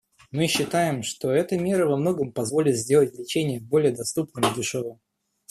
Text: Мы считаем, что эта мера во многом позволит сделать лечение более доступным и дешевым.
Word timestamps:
Мы 0.31 0.47
считаем, 0.47 1.03
что 1.03 1.29
эта 1.29 1.59
мера 1.59 1.85
во 1.87 1.95
многом 1.95 2.31
позволит 2.31 2.75
сделать 2.75 3.13
лечение 3.19 3.59
более 3.59 3.91
доступным 3.91 4.51
и 4.51 4.55
дешевым. 4.55 4.99